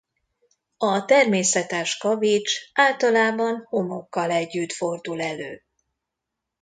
A 0.77 1.05
természetes 1.05 1.97
kavics 1.97 2.51
általában 2.73 3.65
homokkal 3.69 4.31
együtt 4.31 4.71
fordul 4.71 5.21
elő. 5.21 5.63